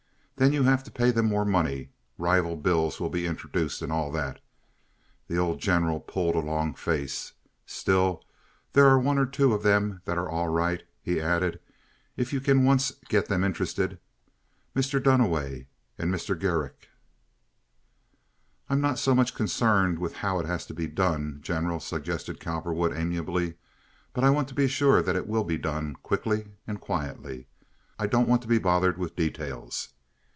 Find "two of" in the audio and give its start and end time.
9.27-9.61